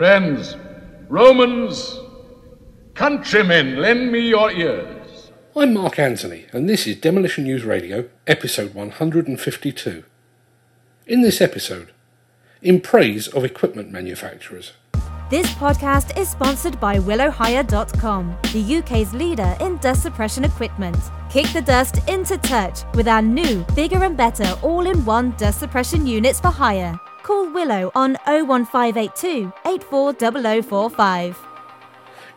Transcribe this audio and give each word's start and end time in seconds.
Friends, 0.00 0.56
Romans, 1.10 2.00
countrymen, 2.94 3.76
lend 3.76 4.10
me 4.10 4.30
your 4.30 4.50
ears. 4.50 5.30
I'm 5.54 5.74
Mark 5.74 5.98
Anthony, 5.98 6.46
and 6.52 6.66
this 6.66 6.86
is 6.86 6.96
Demolition 6.96 7.44
News 7.44 7.64
Radio, 7.64 8.08
episode 8.26 8.72
152. 8.72 10.04
In 11.06 11.20
this 11.20 11.42
episode, 11.42 11.92
in 12.62 12.80
praise 12.80 13.28
of 13.28 13.44
equipment 13.44 13.92
manufacturers. 13.92 14.72
This 15.28 15.48
podcast 15.48 16.18
is 16.18 16.30
sponsored 16.30 16.80
by 16.80 16.98
WillowHire.com, 16.98 18.38
the 18.54 18.76
UK's 18.78 19.12
leader 19.12 19.54
in 19.60 19.76
dust 19.76 20.02
suppression 20.02 20.44
equipment. 20.44 20.96
Kick 21.28 21.48
the 21.48 21.60
dust 21.60 21.98
into 22.08 22.38
touch 22.38 22.84
with 22.94 23.06
our 23.06 23.20
new, 23.20 23.66
bigger 23.76 24.02
and 24.02 24.16
better 24.16 24.50
all 24.62 24.86
in 24.86 25.04
one 25.04 25.32
dust 25.32 25.60
suppression 25.60 26.06
units 26.06 26.40
for 26.40 26.48
hire. 26.48 26.98
Call 27.30 27.48
Willow 27.48 27.92
on 27.94 28.18
01582 28.26 29.52
840045. 29.64 31.38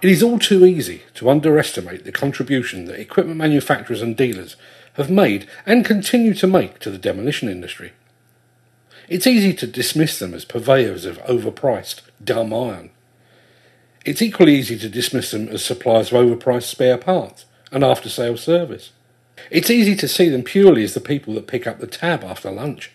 It 0.04 0.10
is 0.12 0.22
all 0.22 0.38
too 0.38 0.68
easy 0.68 1.02
to 1.16 1.32
underestimate 1.32 2.06
the 2.06 2.12
contribution 2.12 2.86
that 2.86 3.00
equipment 3.00 3.38
manufacturers 3.40 4.04
and 4.04 4.16
dealers 4.16 4.56
have 4.94 5.10
made 5.10 5.48
and 5.66 5.84
continue 5.84 6.36
to 6.36 6.46
make 6.46 6.78
to 6.78 6.92
the 6.92 7.00
demolition 7.00 7.50
industry. 7.50 7.94
It's 9.10 9.26
easy 9.26 9.52
to 9.56 9.66
dismiss 9.66 10.20
them 10.20 10.36
as 10.36 10.46
purveyors 10.46 11.06
of 11.06 11.18
overpriced, 11.24 12.02
dumb 12.24 12.54
iron. 12.54 12.92
It's 14.06 14.22
equally 14.22 14.54
easy 14.54 14.78
to 14.78 14.90
dismiss 14.90 15.32
them 15.32 15.48
as 15.48 15.66
suppliers 15.66 16.14
of 16.14 16.24
overpriced 16.24 16.70
spare 16.70 17.00
parts 17.00 17.48
and 17.72 17.84
after 17.84 18.10
sales 18.10 18.44
service. 18.44 18.92
It's 19.50 19.72
easy 19.72 19.96
to 19.96 20.08
see 20.08 20.30
them 20.30 20.44
purely 20.44 20.84
as 20.84 20.94
the 20.94 21.02
people 21.02 21.34
that 21.34 21.48
pick 21.48 21.66
up 21.66 21.80
the 21.80 21.88
tab 21.88 22.24
after 22.24 22.52
lunch. 22.52 22.92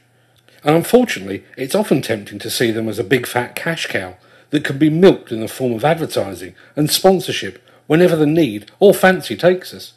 And 0.65 0.75
unfortunately, 0.75 1.45
it's 1.57 1.75
often 1.75 2.03
tempting 2.03 2.39
to 2.41 2.51
see 2.51 2.71
them 2.71 2.89
as 2.89 2.99
a 2.99 3.05
big 3.05 3.27
fat 3.27 3.55
cash 3.55 3.87
cow 3.87 4.17
that 4.51 4.65
can 4.65 4.79
be 4.79 4.91
milked 4.91 5.31
in 5.31 5.41
the 5.41 5.49
form 5.49 5.73
of 5.73 5.85
advertising 5.85 6.55
and 6.75 6.91
sponsorship 6.91 7.63
whenever 7.87 8.17
the 8.17 8.27
need 8.27 8.71
or 8.81 8.93
fancy 8.95 9.37
takes 9.37 9.73
us. 9.73 9.93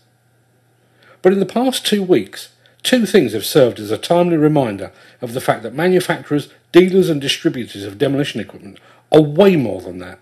But 1.22 1.34
in 1.34 1.40
the 1.40 1.46
past 1.46 1.86
two 1.86 2.04
weeks, 2.04 2.50
two 2.84 3.06
things 3.06 3.34
have 3.34 3.46
served 3.46 3.80
as 3.80 3.92
a 3.92 3.98
timely 3.98 4.38
reminder 4.38 4.92
of 5.22 5.34
the 5.34 5.42
fact 5.42 5.64
that 5.64 5.74
manufacturers, 5.74 6.50
dealers, 6.72 7.10
and 7.10 7.22
distributors 7.22 7.84
of 7.84 7.98
demolition 7.98 8.42
equipment 8.42 8.80
are 9.12 9.22
way 9.22 9.56
more 9.56 9.82
than 9.82 10.00
that. 10.00 10.20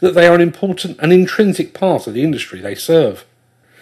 That 0.00 0.14
they 0.14 0.26
are 0.26 0.34
an 0.34 0.40
important 0.40 0.98
and 1.00 1.12
intrinsic 1.12 1.74
part 1.74 2.06
of 2.06 2.14
the 2.14 2.22
industry 2.22 2.60
they 2.60 2.74
serve. 2.74 3.24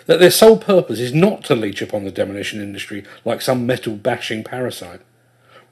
That 0.07 0.21
their 0.21 0.31
sole 0.31 0.59
purpose 0.59 1.01
is 1.01 1.13
not 1.13 1.45
to 1.45 1.57
leech 1.57 1.83
upon 1.83 2.05
the 2.05 2.13
demolition 2.13 2.61
industry 2.61 3.05
like 3.25 3.43
some 3.43 3.67
metal 3.67 3.97
bashing 3.97 4.45
parasite. 4.45 5.01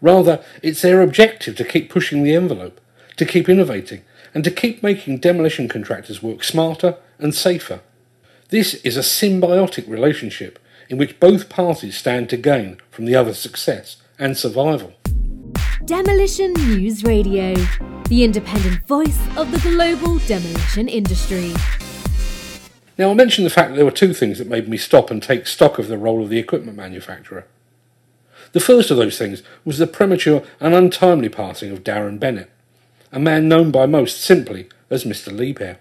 Rather, 0.05 0.45
it's 0.63 0.83
their 0.83 1.01
objective 1.01 1.57
to 1.57 1.65
keep 1.65 1.89
pushing 1.89 2.23
the 2.23 2.35
envelope, 2.35 2.79
to 3.17 3.25
keep 3.25 3.49
innovating, 3.49 4.03
and 4.35 4.45
to 4.45 4.51
keep 4.51 4.83
making 4.83 5.17
demolition 5.17 5.67
contractors 5.67 6.23
work 6.23 6.45
smarter 6.45 6.97
and 7.19 7.35
safer. 7.35 7.81
This 8.51 8.75
is 8.85 8.99
a 8.99 9.01
symbiotic 9.01 9.89
relationship 9.89 10.59
in 10.91 10.99
which 10.99 11.19
both 11.19 11.49
parties 11.49 11.97
stand 11.97 12.29
to 12.29 12.37
gain 12.37 12.77
from 12.91 13.07
the 13.07 13.15
other's 13.15 13.39
success 13.39 13.97
and 14.19 14.37
survival. 14.37 14.93
Demolition 15.87 16.53
News 16.53 17.03
Radio, 17.05 17.55
the 18.11 18.25
independent 18.25 18.87
voice 18.87 19.19
of 19.39 19.51
the 19.53 19.59
global 19.71 20.19
demolition 20.27 20.87
industry. 20.87 21.55
Now, 22.99 23.11
I 23.11 23.15
mentioned 23.15 23.47
the 23.47 23.51
fact 23.51 23.71
that 23.71 23.77
there 23.77 23.87
were 23.87 23.91
two 23.91 24.13
things 24.13 24.37
that 24.37 24.49
made 24.49 24.69
me 24.69 24.77
stop 24.77 25.11
and 25.11 25.23
take 25.23 25.47
stock 25.47 25.79
of 25.79 25.89
the 25.89 25.97
role 25.97 26.23
of 26.23 26.29
the 26.29 26.39
equipment 26.39 26.77
manufacturer. 26.77 27.47
The 28.53 28.61
first 28.61 28.91
of 28.91 28.97
those 28.97 29.19
things 29.19 29.43
was 29.65 29.79
the 29.79 29.87
premature 29.87 30.43
and 30.61 30.75
untimely 30.75 31.29
passing 31.29 31.71
of 31.73 31.85
Darren 31.85 32.19
Bennett, 32.19 32.51
a 33.13 33.19
man 33.19 33.49
known 33.49 33.71
by 33.71 33.87
most 33.87 34.21
simply 34.21 34.69
as 34.91 35.05
Mr. 35.05 35.33
Liebherr. 35.33 35.79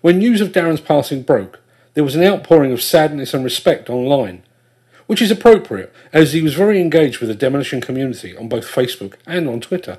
When 0.00 0.18
news 0.18 0.40
of 0.40 0.52
Darren's 0.52 0.80
passing 0.80 1.22
broke, 1.22 1.60
there 1.94 2.04
was 2.04 2.14
an 2.14 2.24
outpouring 2.24 2.72
of 2.72 2.82
sadness 2.82 3.32
and 3.32 3.42
respect 3.42 3.88
online, 3.88 4.42
which 5.06 5.22
is 5.22 5.30
appropriate 5.30 5.92
as 6.12 6.32
he 6.32 6.42
was 6.42 6.54
very 6.54 6.80
engaged 6.80 7.20
with 7.20 7.28
the 7.28 7.34
demolition 7.34 7.80
community 7.80 8.36
on 8.36 8.48
both 8.48 8.66
Facebook 8.66 9.14
and 9.26 9.48
on 9.48 9.60
Twitter. 9.60 9.98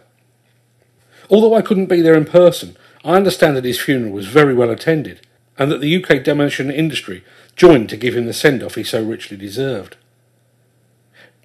Although 1.30 1.56
I 1.56 1.62
couldn't 1.62 1.88
be 1.88 2.02
there 2.02 2.16
in 2.16 2.26
person, 2.26 2.78
I 3.04 3.16
understand 3.16 3.58
that 3.58 3.66
his 3.66 3.80
funeral 3.80 4.12
was 4.12 4.28
very 4.28 4.54
well 4.54 4.70
attended 4.70 5.26
and 5.58 5.72
that 5.72 5.82
the 5.82 6.04
UK 6.04 6.24
demolition 6.24 6.70
industry 6.70 7.24
joined 7.56 7.90
to 7.90 7.98
give 7.98 8.16
him 8.16 8.26
the 8.26 8.34
send 8.34 8.62
off 8.62 8.76
he 8.76 8.84
so 8.84 9.04
richly 9.04 9.38
deserved. 9.38 9.98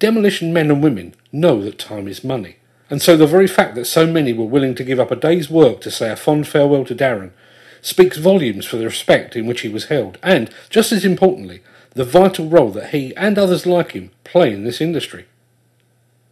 Demolition 0.03 0.51
men 0.51 0.69
and 0.69 0.83
women 0.83 1.15
know 1.31 1.61
that 1.61 1.79
time 1.79 2.09
is 2.09 2.25
money, 2.25 2.57
and 2.89 3.01
so 3.01 3.15
the 3.15 3.25
very 3.25 3.47
fact 3.47 3.73
that 3.75 3.85
so 3.85 4.05
many 4.05 4.33
were 4.33 4.43
willing 4.43 4.75
to 4.75 4.83
give 4.83 4.99
up 4.99 5.11
a 5.11 5.15
day's 5.15 5.49
work 5.49 5.79
to 5.79 5.89
say 5.89 6.11
a 6.11 6.17
fond 6.17 6.45
farewell 6.45 6.83
to 6.83 6.93
Darren 6.93 7.31
speaks 7.81 8.17
volumes 8.17 8.65
for 8.65 8.75
the 8.75 8.83
respect 8.83 9.37
in 9.37 9.45
which 9.45 9.61
he 9.61 9.69
was 9.69 9.85
held, 9.85 10.17
and, 10.21 10.49
just 10.69 10.91
as 10.91 11.05
importantly, 11.05 11.61
the 11.91 12.03
vital 12.03 12.49
role 12.49 12.69
that 12.71 12.89
he 12.89 13.15
and 13.15 13.37
others 13.37 13.65
like 13.65 13.93
him 13.93 14.11
play 14.25 14.51
in 14.51 14.65
this 14.65 14.81
industry. 14.81 15.25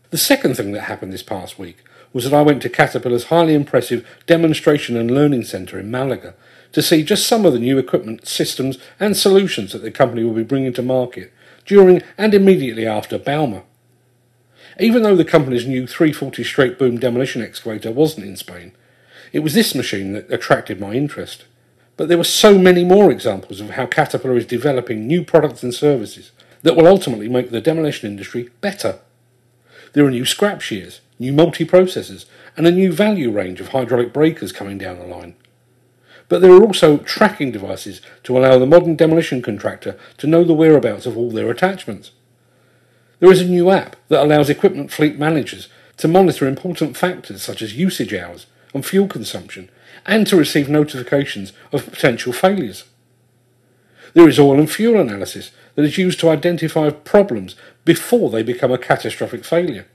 The 0.09 0.17
second 0.17 0.57
thing 0.57 0.73
that 0.73 0.81
happened 0.81 1.13
this 1.13 1.23
past 1.23 1.57
week 1.57 1.77
was 2.11 2.25
that 2.25 2.33
I 2.33 2.41
went 2.41 2.61
to 2.63 2.69
Caterpillar's 2.69 3.27
highly 3.27 3.53
impressive 3.53 4.05
demonstration 4.25 4.97
and 4.97 5.09
learning 5.09 5.45
centre 5.45 5.79
in 5.79 5.89
Malaga 5.89 6.33
to 6.73 6.81
see 6.81 7.03
just 7.03 7.25
some 7.25 7.45
of 7.45 7.53
the 7.53 7.59
new 7.59 7.77
equipment, 7.77 8.27
systems, 8.27 8.77
and 8.99 9.15
solutions 9.15 9.71
that 9.71 9.81
the 9.81 9.91
company 9.91 10.25
will 10.25 10.33
be 10.33 10.43
bringing 10.43 10.73
to 10.73 10.81
market 10.81 11.31
during 11.65 12.01
and 12.17 12.33
immediately 12.33 12.85
after 12.85 13.17
Bauma. 13.17 13.63
Even 14.79 15.03
though 15.03 15.15
the 15.15 15.25
company's 15.25 15.67
new 15.67 15.85
340 15.85 16.43
straight 16.43 16.79
boom 16.79 16.97
demolition 16.97 17.41
excavator 17.41 17.91
wasn't 17.91 18.25
in 18.25 18.37
Spain, 18.37 18.71
it 19.31 19.39
was 19.39 19.53
this 19.53 19.75
machine 19.75 20.13
that 20.13 20.31
attracted 20.31 20.79
my 20.79 20.93
interest. 20.93 21.45
But 21.97 22.07
there 22.07 22.17
were 22.17 22.23
so 22.23 22.57
many 22.57 22.83
more 22.83 23.11
examples 23.11 23.61
of 23.61 23.71
how 23.71 23.85
Caterpillar 23.85 24.37
is 24.37 24.45
developing 24.45 25.05
new 25.05 25.23
products 25.23 25.61
and 25.63 25.73
services 25.73 26.31
that 26.63 26.75
will 26.75 26.87
ultimately 26.87 27.29
make 27.29 27.51
the 27.51 27.61
demolition 27.61 28.09
industry 28.09 28.49
better. 28.61 28.99
There 29.93 30.05
are 30.05 30.11
new 30.11 30.25
scrap 30.25 30.61
shears, 30.61 31.01
new 31.19 31.33
multi-processors, 31.33 32.25
and 32.55 32.65
a 32.65 32.71
new 32.71 32.91
value 32.91 33.31
range 33.31 33.59
of 33.59 33.69
hydraulic 33.69 34.13
breakers 34.13 34.51
coming 34.51 34.77
down 34.77 34.99
the 34.99 35.05
line. 35.05 35.35
But 36.31 36.39
there 36.39 36.53
are 36.53 36.63
also 36.63 36.99
tracking 36.99 37.51
devices 37.51 37.99
to 38.23 38.37
allow 38.37 38.57
the 38.57 38.65
modern 38.65 38.95
demolition 38.95 39.41
contractor 39.41 39.97
to 40.15 40.27
know 40.27 40.45
the 40.45 40.53
whereabouts 40.53 41.05
of 41.05 41.17
all 41.17 41.29
their 41.29 41.51
attachments. 41.51 42.11
There 43.19 43.33
is 43.33 43.41
a 43.41 43.45
new 43.45 43.69
app 43.69 43.97
that 44.07 44.23
allows 44.23 44.49
equipment 44.49 44.93
fleet 44.93 45.19
managers 45.19 45.67
to 45.97 46.07
monitor 46.07 46.47
important 46.47 46.95
factors 46.95 47.43
such 47.43 47.61
as 47.61 47.75
usage 47.75 48.13
hours 48.13 48.45
and 48.73 48.85
fuel 48.85 49.09
consumption 49.09 49.69
and 50.05 50.25
to 50.27 50.37
receive 50.37 50.69
notifications 50.69 51.51
of 51.73 51.91
potential 51.91 52.31
failures. 52.31 52.85
There 54.13 54.29
is 54.29 54.39
oil 54.39 54.57
and 54.57 54.71
fuel 54.71 55.01
analysis 55.01 55.51
that 55.75 55.83
is 55.83 55.97
used 55.97 56.21
to 56.21 56.29
identify 56.29 56.91
problems 56.91 57.57
before 57.83 58.29
they 58.29 58.41
become 58.41 58.71
a 58.71 58.77
catastrophic 58.77 59.43
failure. 59.43 59.85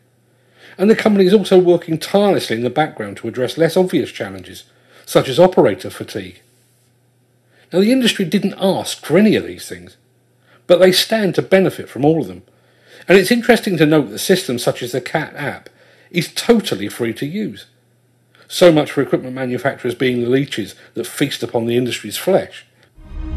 And 0.77 0.91
the 0.91 0.97
company 0.97 1.25
is 1.25 1.33
also 1.33 1.59
working 1.59 1.97
tirelessly 1.97 2.57
in 2.57 2.63
the 2.63 2.69
background 2.69 3.17
to 3.17 3.29
address 3.29 3.57
less 3.57 3.75
obvious 3.75 4.13
challenges 4.13 4.65
such 5.07 5.29
as 5.29 5.41
operator 5.41 5.89
fatigue. 5.89 6.43
Now, 7.73 7.81
the 7.81 7.93
industry 7.93 8.27
didn't 8.27 8.55
ask 8.59 9.05
for 9.05 9.17
any 9.17 9.35
of 9.37 9.47
these 9.47 9.67
things, 9.67 9.97
but 10.67 10.79
they 10.79 10.93
stand 10.93 11.35
to 11.37 11.43
benefit 11.43 11.89
from 11.89 12.05
all 12.05 12.21
of 12.21 12.29
them. 12.29 12.43
And 13.09 13.17
it's 13.17 13.31
interesting 13.31 13.77
to 13.79 13.87
note 13.87 14.11
that 14.11 14.19
systems 14.19 14.63
such 14.63 14.83
as 14.83 14.93
the 14.93 15.01
CAT 15.01 15.35
app 15.35 15.71
is 16.11 16.33
totally 16.33 16.89
free 16.89 17.15
to 17.15 17.27
use. 17.27 17.67
So 18.49 18.73
much 18.73 18.93
for 18.93 19.01
equipment 19.01 19.35
manufacturers 19.35 19.95
being 19.95 20.21
the 20.21 20.29
leeches 20.29 20.75
that 20.95 21.07
feast 21.07 21.43
upon 21.43 21.67
the 21.67 21.77
industry's 21.77 22.17
flesh. 22.17 22.65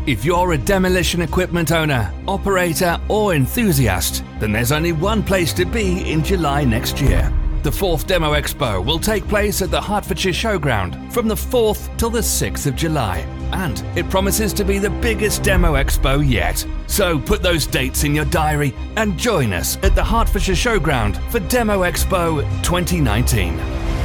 If 0.06 0.26
you're 0.26 0.54
a 0.54 0.58
demolition 0.58 1.22
equipment 1.22 1.72
owner, 1.72 2.12
operator, 2.28 3.00
or 3.10 3.34
enthusiast, 3.34 4.24
then 4.40 4.52
there's 4.52 4.72
only 4.72 4.92
one 4.92 5.24
place 5.24 5.54
to 5.54 5.66
be 5.66 6.12
in 6.12 6.24
July 6.24 6.64
next 6.64 7.00
year. 7.02 7.32
The 7.62 7.72
fourth 7.72 8.08
Demo 8.08 8.36
Expo 8.36 8.84
will 8.84 9.00
take 9.00 9.28
place 9.28 9.62
at 9.62 9.70
the 9.70 9.82
Hertfordshire 9.82 10.32
Showground 10.32 11.12
from 11.12 11.28
the 11.28 11.36
4th 11.36 11.96
till 11.98 12.10
the 12.10 12.20
6th 12.22 12.66
of 12.66 12.76
July, 12.78 13.18
and 13.52 13.84
it 13.98 14.10
promises 14.10 14.54
to 14.54 14.64
be 14.64 14.80
the 14.80 14.90
biggest 14.90 15.44
Demo 15.44 15.74
Expo 15.74 16.26
yet. 16.26 16.66
So 16.88 17.20
put 17.20 17.42
those 17.42 17.68
dates 17.68 18.06
in 18.06 18.16
your 18.16 18.24
diary 18.26 18.74
and 18.96 19.20
join 19.20 19.52
us 19.52 19.76
at 19.84 19.94
the 19.94 20.04
Hertfordshire 20.04 20.56
Showground 20.56 21.18
for 21.32 21.42
Demo 21.42 21.82
Expo 21.82 22.42
2019. 22.64 23.56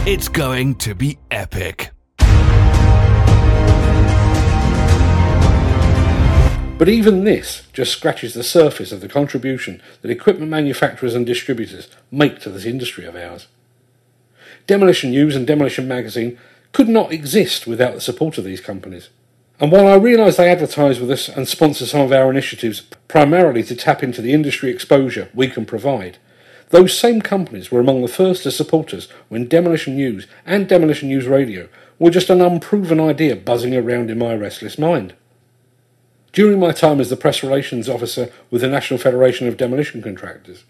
It's 0.05 0.27
going 0.27 0.75
to 0.77 0.97
be 0.97 1.17
epic. 1.31 1.93
But 6.85 6.93
even 6.93 7.25
this 7.25 7.67
just 7.73 7.93
scratches 7.93 8.35
the 8.35 8.45
surface 8.45 8.93
of 8.93 9.01
the 9.01 9.09
contribution 9.09 9.81
that 10.03 10.11
equipment 10.11 10.51
manufacturers 10.51 11.15
and 11.15 11.25
distributors 11.25 11.89
make 12.11 12.41
to 12.41 12.51
this 12.51 12.67
industry 12.67 13.07
of 13.07 13.17
ours. 13.17 13.47
Demolition 14.67 15.11
News 15.11 15.35
and 15.35 15.47
Demolition 15.47 15.89
Magazine 15.89 16.39
could 16.73 16.91
not 16.91 17.11
exist 17.11 17.67
without 17.67 17.95
the 17.95 18.03
support 18.03 18.37
of 18.37 18.45
these 18.45 18.61
companies. 18.61 19.09
And 19.59 19.73
while 19.73 19.89
I 19.89 19.95
realise 19.95 20.37
they 20.37 20.51
advertise 20.51 21.01
with 21.01 21.11
us 21.11 21.27
and 21.27 21.49
sponsor 21.49 21.87
some 21.87 22.03
of 22.03 22.13
our 22.13 22.31
initiatives 22.31 22.83
primarily 23.09 23.63
to 23.63 23.75
tap 23.75 24.03
into 24.03 24.21
the 24.21 24.35
industry 24.35 24.69
exposure 24.69 25.31
we 25.33 25.49
can 25.49 25.65
provide, 25.65 26.19
those 26.69 26.99
same 26.99 27.23
companies 27.23 27.71
were 27.71 27.81
among 27.81 28.03
the 28.03 28.09
first 28.09 28.43
to 28.43 28.51
support 28.51 28.93
us 28.93 29.09
when 29.31 29.49
Demolition 29.49 29.97
News 29.97 30.27
and 30.45 30.69
Demolition 30.69 31.09
News 31.09 31.27
Radio 31.27 31.71
were 31.99 32.11
just 32.11 32.29
an 32.29 32.43
unproven 32.43 33.01
idea 33.01 33.37
buzzing 33.37 33.75
around 33.75 34.11
in 34.11 34.19
my 34.19 34.35
restless 34.35 34.79
mind? 34.79 35.15
During 36.35 36.59
my 36.59 36.73
time 36.73 37.01
as 37.01 37.11
the 37.11 37.17
press 37.17 37.45
relations 37.45 37.89
officer 37.89 38.29
with 38.51 38.63
the 38.63 38.69
National 38.69 38.99
Federation 38.99 39.47
of 39.47 39.57
Demolition 39.57 40.03
Contractors, 40.03 40.65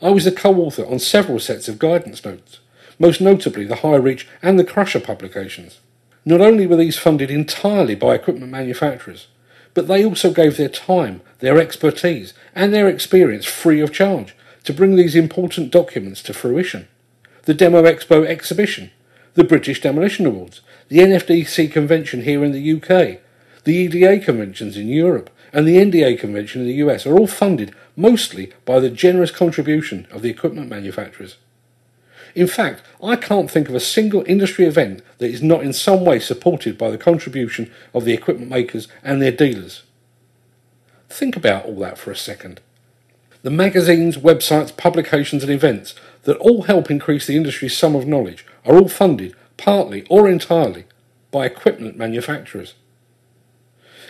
I 0.00 0.10
was 0.10 0.24
a 0.24 0.30
co 0.30 0.54
author 0.54 0.86
on 0.86 1.00
several 1.00 1.40
sets 1.40 1.66
of 1.66 1.80
guidance 1.80 2.24
notes, 2.24 2.60
most 2.96 3.20
notably 3.20 3.64
the 3.64 3.74
High 3.76 3.96
Reach 3.96 4.28
and 4.40 4.56
the 4.56 4.64
Crusher 4.64 5.00
publications. 5.00 5.80
Not 6.24 6.40
only 6.40 6.64
were 6.64 6.76
these 6.76 6.96
funded 6.96 7.28
entirely 7.28 7.96
by 7.96 8.14
equipment 8.14 8.52
manufacturers, 8.52 9.26
but 9.74 9.88
they 9.88 10.04
also 10.04 10.32
gave 10.32 10.56
their 10.56 10.68
time, 10.68 11.22
their 11.40 11.58
expertise, 11.58 12.32
and 12.54 12.72
their 12.72 12.88
experience 12.88 13.46
free 13.46 13.80
of 13.80 13.92
charge 13.92 14.36
to 14.62 14.72
bring 14.72 14.94
these 14.94 15.16
important 15.16 15.72
documents 15.72 16.22
to 16.22 16.32
fruition. 16.32 16.86
The 17.46 17.54
Demo 17.54 17.82
Expo 17.82 18.24
exhibition, 18.24 18.92
the 19.34 19.42
British 19.42 19.80
Demolition 19.80 20.24
Awards, 20.24 20.60
the 20.86 20.98
NFDC 20.98 21.72
convention 21.72 22.22
here 22.22 22.44
in 22.44 22.52
the 22.52 22.74
UK, 22.74 23.18
the 23.64 23.74
EDA 23.74 24.24
conventions 24.24 24.76
in 24.76 24.88
Europe, 24.88 25.30
and 25.52 25.66
the 25.66 25.76
NDA 25.76 26.18
convention 26.18 26.62
in 26.62 26.66
the 26.66 26.74
US 26.74 27.06
are 27.06 27.18
all 27.18 27.26
funded 27.26 27.74
mostly 27.96 28.52
by 28.64 28.80
the 28.80 28.90
generous 28.90 29.30
contribution 29.30 30.06
of 30.10 30.22
the 30.22 30.30
equipment 30.30 30.68
manufacturers. 30.68 31.36
In 32.34 32.46
fact, 32.46 32.82
I 33.02 33.16
can't 33.16 33.50
think 33.50 33.68
of 33.68 33.74
a 33.74 33.80
single 33.80 34.24
industry 34.26 34.64
event 34.64 35.02
that 35.18 35.30
is 35.30 35.42
not 35.42 35.62
in 35.62 35.72
some 35.72 36.04
way 36.04 36.20
supported 36.20 36.78
by 36.78 36.90
the 36.90 36.98
contribution 36.98 37.70
of 37.92 38.04
the 38.04 38.12
equipment 38.12 38.50
makers 38.50 38.86
and 39.02 39.20
their 39.20 39.32
dealers. 39.32 39.82
Think 41.08 41.34
about 41.34 41.66
all 41.66 41.78
that 41.80 41.98
for 41.98 42.12
a 42.12 42.16
second. 42.16 42.60
The 43.42 43.50
magazines, 43.50 44.16
websites, 44.16 44.76
publications, 44.76 45.42
and 45.42 45.50
events 45.50 45.94
that 46.22 46.36
all 46.36 46.62
help 46.62 46.90
increase 46.90 47.26
the 47.26 47.36
industry's 47.36 47.76
sum 47.76 47.96
of 47.96 48.06
knowledge 48.06 48.46
are 48.64 48.76
all 48.76 48.88
funded, 48.88 49.34
partly 49.56 50.06
or 50.08 50.28
entirely, 50.28 50.84
by 51.32 51.46
equipment 51.46 51.96
manufacturers. 51.96 52.74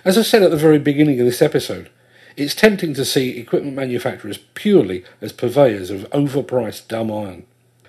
As 0.05 0.17
I 0.17 0.23
said 0.23 0.43
at 0.43 0.51
the 0.51 0.57
very 0.57 0.79
beginning 0.79 1.21
of 1.21 1.27
this 1.27 1.43
episode, 1.43 1.91
it's 2.37 2.55
tempting 2.55 2.95
to 2.95 3.05
see 3.05 3.39
equipment 3.39 3.77
manufacturers 3.77 4.39
purely 4.55 5.05
as 5.21 5.33
purveyors 5.33 5.91
of 5.91 6.09
overpriced 6.11 6.89
dumb 6.89 7.13
iron. 7.13 7.45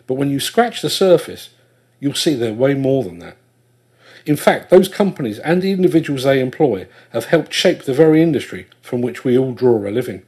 But 0.07 0.15
when 0.15 0.29
you 0.29 0.39
scratch 0.39 0.81
the 0.81 0.89
surface, 0.89 1.51
you'll 1.99 2.15
see 2.15 2.33
they're 2.33 2.53
way 2.53 2.73
more 2.73 3.03
than 3.03 3.19
that. 3.19 3.37
In 4.25 4.35
fact, 4.35 4.69
those 4.69 4.89
companies 4.89 5.39
and 5.39 5.61
the 5.61 5.71
individuals 5.71 6.23
they 6.23 6.41
employ 6.41 6.87
have 7.11 7.25
helped 7.25 7.53
shape 7.53 7.83
the 7.83 7.93
very 7.93 8.21
industry 8.21 8.67
from 8.81 9.01
which 9.01 9.23
we 9.23 9.37
all 9.37 9.53
draw 9.53 9.77
a 9.77 9.89
living. 9.89 10.23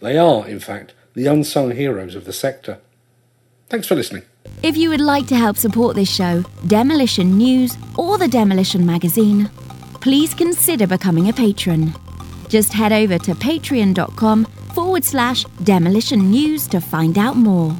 They 0.00 0.16
are, 0.16 0.46
in 0.46 0.60
fact, 0.60 0.94
the 1.14 1.26
unsung 1.26 1.72
heroes 1.72 2.14
of 2.14 2.24
the 2.24 2.32
sector. 2.32 2.78
Thanks 3.68 3.88
for 3.88 3.94
listening. 3.94 4.22
If 4.62 4.76
you 4.76 4.90
would 4.90 5.00
like 5.00 5.26
to 5.28 5.36
help 5.36 5.56
support 5.56 5.96
this 5.96 6.14
show, 6.14 6.44
Demolition 6.66 7.36
News, 7.36 7.76
or 7.96 8.18
the 8.18 8.28
Demolition 8.28 8.86
Magazine, 8.86 9.50
please 10.04 10.34
consider 10.34 10.86
becoming 10.86 11.30
a 11.30 11.32
patron. 11.32 11.90
Just 12.50 12.74
head 12.74 12.92
over 12.92 13.16
to 13.16 13.32
patreon.com 13.32 14.44
forward 14.74 15.02
slash 15.02 15.44
demolition 15.62 16.30
news 16.30 16.66
to 16.66 16.78
find 16.78 17.16
out 17.16 17.36
more. 17.38 17.74